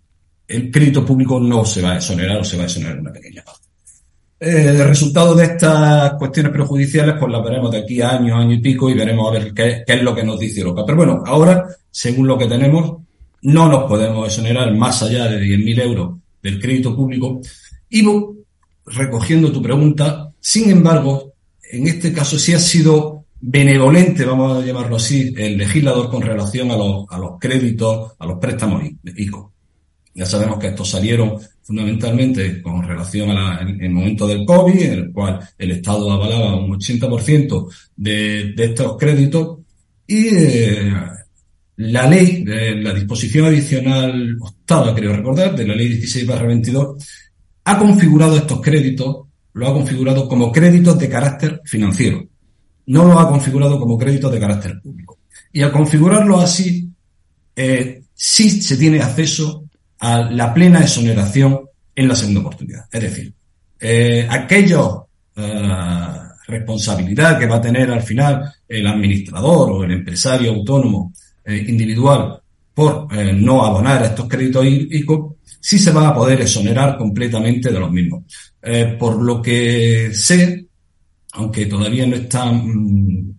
el 0.46 0.70
crédito 0.70 1.04
público 1.04 1.40
no 1.40 1.64
se 1.64 1.80
va 1.80 1.92
a 1.92 1.96
exonerar 1.96 2.38
o 2.38 2.44
se 2.44 2.56
va 2.56 2.64
a 2.64 2.66
exonerar 2.66 3.00
una 3.00 3.12
pequeña. 3.12 3.42
Eh, 4.44 4.70
el 4.70 4.88
resultado 4.88 5.36
de 5.36 5.44
estas 5.44 6.14
cuestiones 6.14 6.50
prejudiciales, 6.50 7.14
pues 7.16 7.30
las 7.30 7.44
veremos 7.44 7.70
de 7.70 7.78
aquí 7.78 8.00
a 8.00 8.10
año, 8.10 8.36
año 8.36 8.54
y 8.54 8.58
pico, 8.58 8.90
y 8.90 8.94
veremos 8.94 9.28
a 9.28 9.38
ver 9.38 9.54
qué, 9.54 9.84
qué 9.86 9.92
es 9.92 10.02
lo 10.02 10.12
que 10.12 10.24
nos 10.24 10.36
dice 10.36 10.58
Europa. 10.62 10.82
Pero 10.84 10.96
bueno, 10.96 11.22
ahora, 11.24 11.64
según 11.88 12.26
lo 12.26 12.36
que 12.36 12.48
tenemos, 12.48 13.02
no 13.42 13.68
nos 13.68 13.84
podemos 13.84 14.26
exonerar 14.26 14.74
más 14.74 15.00
allá 15.00 15.28
de 15.28 15.40
10.000 15.40 15.82
euros 15.82 16.18
del 16.42 16.60
crédito 16.60 16.96
público. 16.96 17.40
Y 17.88 18.04
recogiendo 18.86 19.52
tu 19.52 19.62
pregunta, 19.62 20.32
sin 20.40 20.70
embargo, 20.70 21.34
en 21.70 21.86
este 21.86 22.12
caso 22.12 22.36
sí 22.36 22.52
ha 22.52 22.58
sido 22.58 23.26
benevolente, 23.40 24.24
vamos 24.24 24.60
a 24.60 24.66
llamarlo 24.66 24.96
así, 24.96 25.32
el 25.36 25.56
legislador 25.56 26.10
con 26.10 26.20
relación 26.20 26.68
a 26.72 26.76
los, 26.76 27.04
a 27.10 27.16
los 27.16 27.38
créditos, 27.38 28.14
a 28.18 28.26
los 28.26 28.40
préstamos 28.40 28.82
ICO. 29.04 29.52
Ya 30.14 30.26
sabemos 30.26 30.58
que 30.58 30.66
estos 30.66 30.90
salieron 30.90 31.38
fundamentalmente 31.62 32.60
con 32.60 32.82
relación 32.82 33.30
al 33.30 33.90
momento 33.90 34.26
del 34.26 34.44
COVID, 34.44 34.80
en 34.80 34.92
el 34.92 35.12
cual 35.12 35.38
el 35.56 35.70
Estado 35.70 36.10
avalaba 36.10 36.56
un 36.56 36.72
80% 36.72 37.68
de, 37.96 38.52
de 38.52 38.64
estos 38.64 38.96
créditos 38.98 39.58
y 40.06 40.28
eh, 40.34 40.92
la 41.76 42.06
ley, 42.06 42.44
la 42.44 42.92
disposición 42.92 43.46
adicional 43.46 44.36
octava, 44.40 44.94
creo 44.94 45.16
recordar, 45.16 45.56
de 45.56 45.66
la 45.66 45.74
ley 45.74 45.88
16 45.88 46.26
22, 46.26 46.96
ha 47.64 47.78
configurado 47.78 48.36
estos 48.36 48.60
créditos, 48.60 49.26
lo 49.54 49.66
ha 49.66 49.72
configurado 49.72 50.28
como 50.28 50.52
créditos 50.52 50.98
de 50.98 51.08
carácter 51.08 51.60
financiero. 51.64 52.26
No 52.86 53.04
lo 53.04 53.18
ha 53.18 53.28
configurado 53.28 53.78
como 53.78 53.96
créditos 53.96 54.32
de 54.32 54.40
carácter 54.40 54.80
público. 54.80 55.18
Y 55.52 55.62
al 55.62 55.72
configurarlo 55.72 56.40
así, 56.40 56.90
eh, 57.54 58.02
sí 58.12 58.50
se 58.62 58.76
tiene 58.76 59.00
acceso 59.00 59.64
a 60.02 60.20
la 60.30 60.52
plena 60.52 60.80
exoneración 60.80 61.60
en 61.94 62.08
la 62.08 62.14
segunda 62.16 62.40
oportunidad. 62.40 62.86
Es 62.90 63.00
decir, 63.00 63.32
eh, 63.80 64.28
eh, 64.28 65.62
responsabilidad 66.48 67.38
que 67.38 67.46
va 67.46 67.56
a 67.56 67.60
tener 67.60 67.90
al 67.90 68.02
final 68.02 68.52
el 68.68 68.86
administrador 68.86 69.70
o 69.70 69.84
el 69.84 69.92
empresario 69.92 70.52
autónomo 70.52 71.12
eh, 71.44 71.64
individual 71.68 72.40
por 72.74 73.06
eh, 73.12 73.32
no 73.32 73.64
abonar 73.64 74.02
a 74.02 74.06
estos 74.06 74.28
créditos 74.28 74.66
ICO, 74.66 75.36
sí 75.60 75.78
se 75.78 75.92
va 75.92 76.08
a 76.08 76.14
poder 76.14 76.40
exonerar 76.40 76.96
completamente 76.98 77.70
de 77.70 77.78
los 77.78 77.90
mismos. 77.90 78.24
Eh, 78.60 78.96
por 78.98 79.22
lo 79.22 79.40
que 79.40 80.10
sé, 80.12 80.66
aunque 81.34 81.66
todavía 81.66 82.06
no 82.06 82.16
están 82.16 82.56
mm, 82.64 83.38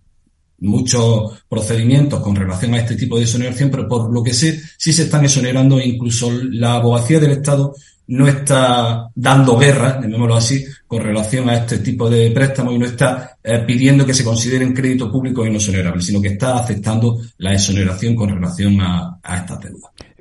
muchos 0.64 1.44
procedimientos 1.48 2.22
con 2.22 2.36
relación 2.36 2.74
a 2.74 2.80
este 2.80 2.96
tipo 2.96 3.18
de 3.18 3.24
exoneración, 3.24 3.70
pero 3.70 3.88
por 3.88 4.12
lo 4.12 4.24
que 4.24 4.34
sé, 4.34 4.62
sí 4.78 4.94
se 4.94 5.04
están 5.04 5.24
exonerando 5.24 5.80
incluso 5.80 6.32
la 6.32 6.76
abogacía 6.76 7.20
del 7.20 7.32
Estado 7.32 7.74
no 8.06 8.28
está 8.28 9.10
dando 9.16 9.58
guerra, 9.58 10.00
llamémoslo 10.02 10.36
así, 10.36 10.66
con 10.88 11.02
relación 11.02 11.50
a 11.50 11.56
este 11.56 11.80
tipo 11.80 12.10
de 12.10 12.32
préstamos 12.32 12.74
y 12.74 12.80
no 12.80 12.86
está 12.86 13.38
eh, 13.42 13.60
pidiendo 13.66 14.06
que 14.06 14.14
se 14.14 14.26
consideren 14.26 14.74
créditos 14.74 15.10
públicos 15.10 15.48
inexonerables, 15.48 16.06
sino 16.06 16.22
que 16.22 16.30
está 16.30 16.58
aceptando 16.58 17.22
la 17.38 17.54
exoneración 17.54 18.16
con 18.16 18.30
relación 18.30 18.82
a, 18.82 19.20
a 19.24 19.38
estas. 19.38 19.60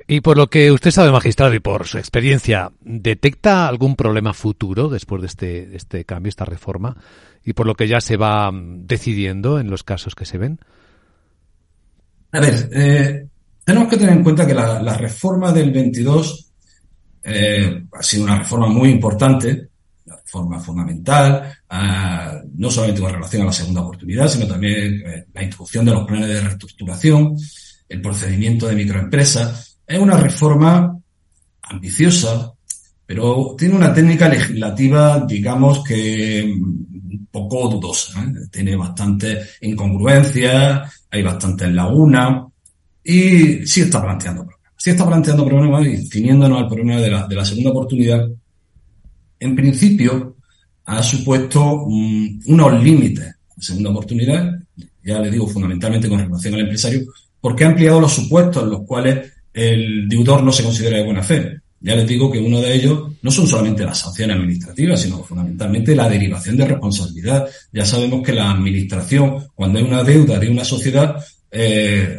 Y 0.07 0.21
por 0.21 0.37
lo 0.37 0.47
que 0.47 0.71
usted 0.71 0.91
sabe, 0.91 1.11
magistrado, 1.11 1.53
y 1.53 1.59
por 1.59 1.87
su 1.87 1.97
experiencia, 1.97 2.71
¿detecta 2.81 3.67
algún 3.67 3.95
problema 3.95 4.33
futuro 4.33 4.89
después 4.89 5.21
de 5.21 5.27
este, 5.27 5.75
este 5.75 6.05
cambio, 6.05 6.29
esta 6.29 6.45
reforma? 6.45 6.97
Y 7.45 7.53
por 7.53 7.67
lo 7.67 7.75
que 7.75 7.87
ya 7.87 8.01
se 8.01 8.17
va 8.17 8.51
mm, 8.51 8.85
decidiendo 8.85 9.59
en 9.59 9.69
los 9.69 9.83
casos 9.83 10.15
que 10.15 10.25
se 10.25 10.37
ven. 10.37 10.59
A 12.31 12.39
ver, 12.39 12.69
eh, 12.73 13.27
tenemos 13.63 13.89
que 13.89 13.97
tener 13.97 14.13
en 14.13 14.23
cuenta 14.23 14.45
que 14.45 14.53
la, 14.53 14.97
reforma 14.97 15.51
del 15.51 15.71
22 15.71 16.51
eh, 17.23 17.83
ha 17.91 18.03
sido 18.03 18.23
una 18.23 18.39
reforma 18.39 18.67
muy 18.67 18.89
importante, 18.89 19.69
una 20.05 20.17
reforma 20.17 20.59
fundamental, 20.59 21.53
ah, 21.69 22.41
no 22.55 22.71
solamente 22.71 23.01
con 23.01 23.13
relación 23.13 23.43
a 23.43 23.45
la 23.45 23.53
segunda 23.53 23.81
oportunidad, 23.81 24.27
sino 24.27 24.47
también 24.47 25.01
eh, 25.05 25.25
la 25.33 25.43
introducción 25.43 25.85
de 25.85 25.91
los 25.91 26.05
planes 26.05 26.27
de 26.27 26.41
reestructuración, 26.41 27.37
el 27.87 28.01
procedimiento 28.01 28.67
de 28.67 28.75
microempresas. 28.75 29.77
Es 29.85 29.99
una 29.99 30.17
reforma 30.17 30.97
ambiciosa, 31.61 32.51
pero 33.05 33.55
tiene 33.57 33.75
una 33.75 33.93
técnica 33.93 34.27
legislativa, 34.27 35.23
digamos 35.25 35.83
que 35.83 36.43
un 36.43 36.92
poco 37.33 37.67
dudosa. 37.67 38.23
¿eh? 38.23 38.47
Tiene 38.49 38.77
bastante 38.77 39.41
incongruencia, 39.61 40.89
hay 41.09 41.23
bastantes 41.23 41.73
lagunas 41.73 42.45
y 43.03 43.65
sí 43.65 43.81
está 43.81 44.01
planteando 44.01 44.47
si 44.83 44.89
está 44.89 45.07
planteando 45.07 45.45
problemas 45.45 45.87
y 45.87 45.95
ciniéndonos 46.07 46.61
al 46.61 46.67
problema 46.67 46.99
de 46.99 47.09
la, 47.09 47.25
de 47.25 47.35
la 47.35 47.45
segunda 47.45 47.69
oportunidad, 47.69 48.27
en 49.39 49.55
principio 49.55 50.35
ha 50.83 51.01
supuesto 51.01 51.85
mm, 51.87 52.39
unos 52.47 52.83
límites 52.83 53.33
de 53.55 53.63
segunda 53.63 53.91
oportunidad, 53.91 54.59
ya 55.01 55.19
le 55.21 55.31
digo 55.31 55.47
fundamentalmente 55.47 56.09
con 56.09 56.19
relación 56.19 56.55
al 56.55 56.59
empresario, 56.59 57.03
porque 57.39 57.63
ha 57.63 57.69
ampliado 57.69 58.01
los 58.01 58.11
supuestos 58.11 58.61
en 58.61 58.71
los 58.71 58.81
cuales 58.81 59.31
el 59.53 60.09
deudor 60.09 60.43
no 60.43 60.51
se 60.51 60.63
considera 60.63 60.97
de 60.97 61.05
buena 61.05 61.23
fe. 61.23 61.61
Ya 61.83 61.97
les 61.97 62.07
digo 62.07 62.31
que 62.31 62.39
uno 62.39 62.61
de 62.61 62.73
ellos 62.75 63.11
no 63.21 63.29
son 63.29 63.45
solamente 63.45 63.83
las 63.83 63.99
sanciones 63.99 64.37
administrativas, 64.37 65.01
sino 65.01 65.21
fundamentalmente 65.21 65.93
la 65.93 66.07
derivación 66.07 66.55
de 66.55 66.65
responsabilidad. 66.65 67.45
Ya 67.73 67.85
sabemos 67.85 68.25
que 68.25 68.31
la 68.31 68.51
administración, 68.51 69.47
cuando 69.53 69.79
hay 69.79 69.85
una 69.85 70.01
deuda 70.01 70.39
de 70.39 70.49
una 70.49 70.63
sociedad, 70.63 71.17
eh, 71.51 72.17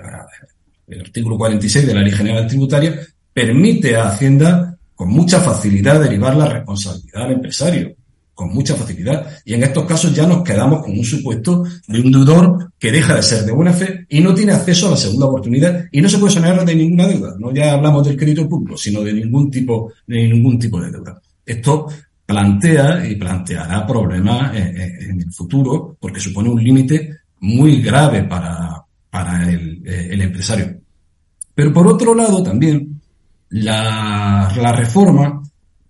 el 0.86 1.00
artículo 1.00 1.38
46 1.38 1.86
de 1.86 1.94
la 1.94 2.02
Ley 2.02 2.12
General 2.12 2.46
Tributaria, 2.46 3.00
permite 3.32 3.96
a 3.96 4.10
Hacienda 4.10 4.76
con 4.94 5.08
mucha 5.08 5.40
facilidad 5.40 5.98
derivar 5.98 6.36
la 6.36 6.46
responsabilidad 6.46 7.22
al 7.22 7.32
empresario, 7.32 7.96
con 8.34 8.52
mucha 8.52 8.74
facilidad. 8.74 9.26
Y 9.44 9.54
en 9.54 9.62
estos 9.62 9.84
casos 9.84 10.14
ya 10.14 10.26
nos 10.26 10.42
quedamos 10.42 10.82
con 10.82 10.92
un 10.92 11.04
supuesto 11.04 11.64
de 11.86 12.00
un 12.00 12.12
deudor 12.12 12.72
que 12.78 12.92
deja 12.92 13.14
de 13.14 13.22
ser 13.22 13.44
de 13.44 13.52
buena 13.52 13.72
fe 13.72 14.06
y 14.08 14.20
no 14.20 14.34
tiene 14.34 14.52
acceso 14.52 14.88
a 14.88 14.90
la 14.90 14.96
segunda 14.96 15.26
oportunidad 15.26 15.84
y 15.90 16.00
no 16.00 16.08
se 16.08 16.18
puede 16.18 16.34
sonar 16.34 16.64
de 16.64 16.74
ninguna 16.74 17.06
deuda. 17.06 17.34
No 17.38 17.52
ya 17.52 17.72
hablamos 17.72 18.06
del 18.06 18.16
crédito 18.16 18.48
público, 18.48 18.76
sino 18.76 19.02
de 19.02 19.12
ningún 19.12 19.50
tipo, 19.50 19.92
de 20.06 20.28
ningún 20.28 20.58
tipo 20.58 20.80
de 20.80 20.90
deuda. 20.90 21.20
Esto 21.46 21.86
plantea 22.26 23.06
y 23.06 23.16
planteará 23.16 23.86
problemas 23.86 24.56
en 24.56 25.20
el 25.20 25.32
futuro 25.32 25.96
porque 26.00 26.20
supone 26.20 26.48
un 26.48 26.62
límite 26.62 27.10
muy 27.40 27.82
grave 27.82 28.24
para, 28.24 28.82
para 29.10 29.48
el, 29.48 29.82
eh, 29.86 30.08
el 30.10 30.22
empresario. 30.22 30.80
Pero 31.54 31.72
por 31.72 31.86
otro 31.86 32.14
lado 32.14 32.42
también 32.42 33.00
la, 33.50 34.52
la 34.56 34.72
reforma 34.72 35.42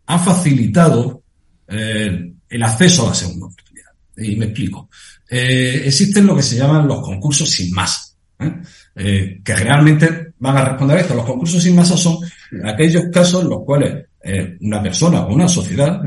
ha 0.06 0.18
facilitado 0.18 1.22
eh, 1.68 2.33
el 2.54 2.62
acceso 2.62 3.04
a 3.04 3.08
la 3.08 3.14
segunda 3.14 3.46
oportunidad. 3.46 3.90
Y 4.16 4.36
me 4.36 4.46
explico. 4.46 4.88
Eh, 5.28 5.82
existen 5.86 6.26
lo 6.26 6.36
que 6.36 6.42
se 6.42 6.56
llaman 6.56 6.86
los 6.86 7.00
concursos 7.00 7.50
sin 7.50 7.72
masa, 7.74 8.14
¿eh? 8.38 8.52
eh 8.94 9.40
que 9.42 9.56
realmente 9.56 10.34
van 10.38 10.56
a 10.56 10.64
responder 10.64 10.98
a 10.98 11.00
esto. 11.00 11.14
Los 11.14 11.26
concursos 11.26 11.60
sin 11.60 11.74
masa 11.74 11.96
son 11.96 12.18
aquellos 12.64 13.06
casos 13.12 13.42
en 13.42 13.48
los 13.48 13.64
cuales 13.64 14.06
una 14.60 14.82
persona 14.82 15.26
o 15.26 15.34
una 15.34 15.48
sociedad 15.48 16.00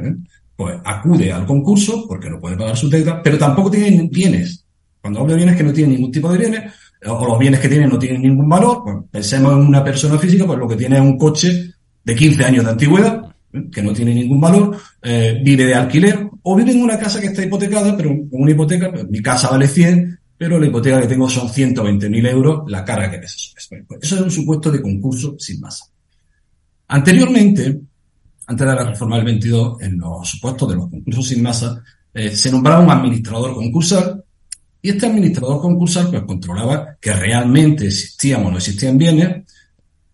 pues 0.55 0.75
acude 0.85 1.31
al 1.31 1.45
concurso 1.45 2.07
porque 2.07 2.29
no 2.29 2.39
puede 2.39 2.57
pagar 2.57 2.75
su 2.75 2.89
deuda, 2.89 3.21
pero 3.21 3.37
tampoco 3.37 3.69
tiene 3.69 4.09
bienes. 4.11 4.65
Cuando 5.01 5.19
hablo 5.19 5.33
de 5.33 5.37
bienes 5.37 5.55
que 5.55 5.63
no 5.63 5.73
tiene 5.73 5.93
ningún 5.93 6.11
tipo 6.11 6.31
de 6.31 6.37
bienes, 6.39 6.73
o 7.05 7.27
los 7.27 7.37
bienes 7.37 7.59
que 7.59 7.69
tienen 7.69 7.89
no 7.89 7.99
tienen 7.99 8.21
ningún 8.21 8.49
valor, 8.49 8.81
pues 8.83 8.97
pensemos 9.11 9.51
en 9.53 9.59
una 9.59 9.83
persona 9.83 10.17
física, 10.17 10.45
pues 10.45 10.57
lo 10.57 10.67
que 10.67 10.75
tiene 10.75 10.95
es 10.95 11.01
un 11.01 11.17
coche 11.17 11.73
de 12.03 12.15
15 12.15 12.45
años 12.45 12.65
de 12.65 12.71
antigüedad. 12.71 13.26
Que 13.71 13.81
no 13.81 13.93
tiene 13.93 14.13
ningún 14.13 14.39
valor, 14.39 14.77
eh, 15.01 15.39
vive 15.43 15.65
de 15.65 15.75
alquiler, 15.75 16.29
o 16.43 16.55
vive 16.55 16.71
en 16.71 16.81
una 16.81 16.97
casa 16.97 17.19
que 17.19 17.27
está 17.27 17.43
hipotecada, 17.43 17.95
pero 17.95 18.09
con 18.09 18.41
una 18.41 18.51
hipoteca, 18.51 18.91
mi 19.09 19.21
casa 19.21 19.49
vale 19.49 19.67
100, 19.67 20.19
pero 20.37 20.59
la 20.59 20.67
hipoteca 20.67 21.01
que 21.01 21.07
tengo 21.07 21.29
son 21.29 21.47
120.000 21.49 22.29
euros, 22.29 22.63
la 22.67 22.85
cara 22.85 23.09
que 23.09 23.17
es 23.17 23.35
eso. 23.35 23.75
Eso 24.01 24.15
es 24.15 24.21
un 24.21 24.31
supuesto 24.31 24.71
de 24.71 24.81
concurso 24.81 25.35
sin 25.39 25.59
masa. 25.59 25.85
Anteriormente, 26.89 27.79
antes 28.45 28.67
de 28.67 28.75
la 28.75 28.83
reforma 28.83 29.17
del 29.17 29.25
22, 29.25 29.81
en 29.81 29.97
los 29.97 30.29
supuestos 30.29 30.69
de 30.69 30.75
los 30.75 30.89
concursos 30.89 31.27
sin 31.27 31.43
masa, 31.43 31.83
eh, 32.13 32.35
se 32.35 32.51
nombraba 32.51 32.83
un 32.83 32.89
administrador 32.89 33.53
concursal 33.53 34.23
y 34.81 34.89
este 34.89 35.07
administrador 35.07 35.59
concursal 35.59 36.09
pues 36.09 36.23
controlaba 36.23 36.95
que 37.01 37.11
realmente 37.13 37.87
existían 37.87 38.45
o 38.45 38.51
no 38.51 38.57
existían 38.57 38.97
bienes 38.97 39.43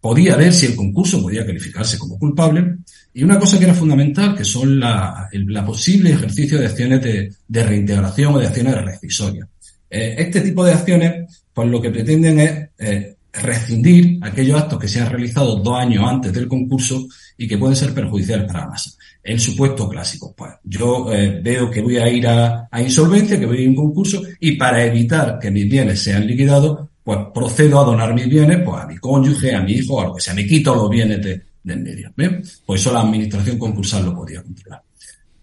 podía 0.04 0.36
ver 0.36 0.52
si 0.52 0.66
el 0.66 0.76
concurso 0.76 1.22
podía 1.22 1.46
calificarse 1.46 1.98
como 1.98 2.20
culpable 2.20 2.76
y 3.14 3.24
una 3.24 3.40
cosa 3.40 3.58
que 3.58 3.64
era 3.64 3.74
fundamental, 3.74 4.36
que 4.36 4.44
son 4.44 4.78
la, 4.78 5.30
posible 5.66 6.12
ejercicio 6.12 6.60
de 6.60 6.66
acciones 6.66 7.02
de, 7.02 7.64
reintegración 7.64 8.36
o 8.36 8.38
de 8.38 8.48
acciones 8.48 8.84
recisorias. 8.84 9.48
Eh, 9.90 10.16
este 10.18 10.42
tipo 10.42 10.66
de 10.66 10.74
acciones, 10.74 11.46
pues 11.54 11.70
lo 11.70 11.82
que 11.82 11.90
pretenden 11.90 12.38
es 12.38 12.70
eh, 12.80 13.16
rescindir 13.32 14.20
aquellos 14.22 14.62
actos 14.62 14.78
que 14.78 14.90
se 14.90 15.00
han 15.00 15.10
realizado 15.10 15.56
dos 15.56 15.80
años 15.80 16.04
antes 16.06 16.34
del 16.34 16.50
concurso 16.50 17.08
y 17.38 17.48
que 17.48 17.58
pueden 17.58 17.78
ser 17.78 17.94
perjudiciales 17.94 18.46
para 18.46 18.66
la 18.66 18.72
masa. 18.72 18.92
El 19.24 19.40
supuesto 19.40 19.88
clásico, 19.88 20.34
pues 20.36 20.52
yo 20.66 21.14
eh, 21.14 21.40
veo 21.42 21.72
que 21.72 21.82
voy 21.82 21.96
a 21.96 22.10
ir 22.10 22.28
a, 22.28 22.68
insolvencia, 22.78 23.40
que 23.40 23.46
voy 23.46 23.60
a 23.60 23.62
ir 23.62 23.68
a 23.68 23.70
un 23.70 23.78
concurso 23.78 24.22
y 24.42 24.58
para 24.58 24.84
evitar 24.84 25.40
que 25.40 25.50
mis 25.50 25.70
bienes 25.70 26.02
sean 26.02 26.28
liquidados, 26.28 26.90
pues 27.04 27.20
procedo 27.34 27.82
a 27.82 27.84
donar 27.84 28.14
mis 28.14 28.28
bienes 28.28 28.62
pues, 28.64 28.82
a 28.82 28.88
mi 28.88 28.98
cónyuge, 28.98 29.54
a 29.54 29.62
mi 29.62 29.74
hijo, 29.74 30.02
a 30.02 30.06
lo 30.06 30.16
que 30.16 30.22
sea, 30.22 30.34
me 30.34 30.46
quito 30.46 30.74
los 30.74 30.90
bienes 30.90 31.22
de, 31.22 31.42
del 31.64 31.82
medio. 31.82 32.12
¿bien? 32.16 32.42
Pues 32.66 32.82
eso 32.82 32.94
la 32.94 33.02
administración 33.02 33.58
concursal 33.58 34.06
lo 34.06 34.16
podía 34.16 34.42
controlar. 34.42 34.82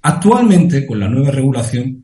Actualmente, 0.03 0.87
con 0.87 0.99
la 0.99 1.09
nueva 1.09 1.31
regulación, 1.31 2.03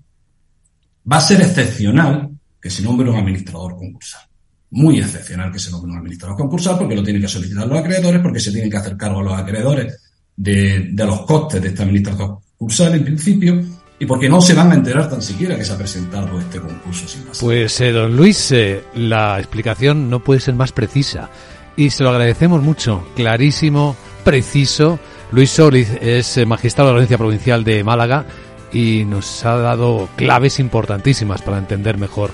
va 1.10 1.16
a 1.16 1.20
ser 1.20 1.40
excepcional 1.40 2.30
que 2.60 2.70
se 2.70 2.82
nombre 2.82 3.08
un 3.08 3.16
administrador 3.16 3.76
concursal. 3.76 4.22
Muy 4.70 4.98
excepcional 4.98 5.52
que 5.52 5.58
se 5.58 5.70
nombre 5.70 5.92
un 5.92 5.98
administrador 5.98 6.36
concursal 6.36 6.78
porque 6.78 6.96
lo 6.96 7.02
tienen 7.02 7.22
que 7.22 7.28
solicitar 7.28 7.66
los 7.66 7.78
acreedores, 7.78 8.20
porque 8.20 8.40
se 8.40 8.52
tienen 8.52 8.70
que 8.70 8.76
hacer 8.76 8.96
cargo 8.96 9.20
a 9.20 9.22
los 9.22 9.34
acreedores 9.34 9.98
de, 10.36 10.92
los 10.96 11.22
costes 11.22 11.62
de 11.62 11.68
este 11.68 11.82
administrador 11.82 12.40
concursal 12.58 12.94
en 12.94 13.04
principio, 13.04 13.64
y 13.98 14.06
porque 14.06 14.28
no 14.28 14.40
se 14.40 14.54
van 14.54 14.72
a 14.72 14.74
enterar 14.74 15.08
tan 15.08 15.22
siquiera 15.22 15.56
que 15.56 15.64
se 15.64 15.72
ha 15.72 15.78
presentado 15.78 16.38
este 16.38 16.60
concurso 16.60 17.08
sin 17.08 17.26
más. 17.26 17.38
Pues, 17.40 17.80
eh, 17.80 17.92
don 17.92 18.16
Luis, 18.16 18.52
eh, 18.52 18.84
la 18.94 19.38
explicación 19.38 20.10
no 20.10 20.20
puede 20.20 20.40
ser 20.40 20.54
más 20.54 20.72
precisa 20.72 21.30
y 21.76 21.90
se 21.90 22.02
lo 22.02 22.10
agradecemos 22.10 22.62
mucho. 22.62 23.06
Clarísimo, 23.14 23.96
preciso. 24.24 24.98
Luis 25.32 25.50
Solís 25.50 25.90
es 26.00 26.36
eh, 26.36 26.46
magistrado 26.46 26.88
de 26.88 26.94
la 26.94 26.96
Audiencia 26.98 27.18
Provincial 27.18 27.64
de 27.64 27.84
Málaga 27.84 28.24
y 28.72 29.04
nos 29.04 29.44
ha 29.44 29.56
dado 29.56 30.08
claves 30.16 30.58
importantísimas 30.58 31.42
para 31.42 31.58
entender 31.58 31.98
mejor 31.98 32.30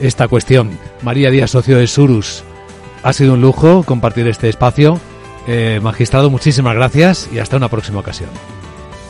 esta 0.00 0.28
cuestión. 0.28 0.78
María 1.02 1.30
Díaz, 1.30 1.50
socio 1.50 1.78
de 1.78 1.86
Surus, 1.86 2.42
ha 3.02 3.12
sido 3.12 3.34
un 3.34 3.40
lujo 3.40 3.82
compartir 3.84 4.26
este 4.28 4.48
espacio. 4.48 4.98
Eh, 5.46 5.80
magistrado, 5.82 6.30
muchísimas 6.30 6.74
gracias 6.74 7.28
y 7.32 7.38
hasta 7.38 7.56
una 7.56 7.68
próxima 7.68 8.00
ocasión. 8.00 8.30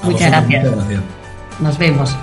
Muchas 0.02 0.30
gracias. 0.30 1.19
Nos 1.60 1.76
vemos. 1.76 2.16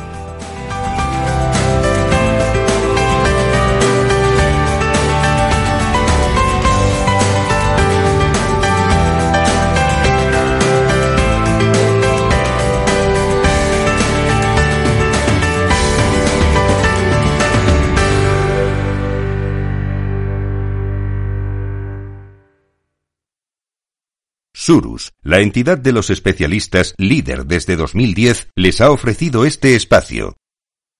Surus, 24.67 25.13
la 25.23 25.39
entidad 25.39 25.77
de 25.77 25.93
los 25.93 26.09
especialistas 26.09 26.93
líder 26.97 27.45
desde 27.45 27.77
2010, 27.77 28.49
les 28.53 28.81
ha 28.81 28.91
ofrecido 28.91 29.45
este 29.45 29.77
espacio. 29.77 30.35